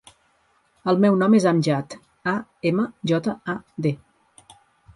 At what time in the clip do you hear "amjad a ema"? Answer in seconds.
1.51-2.89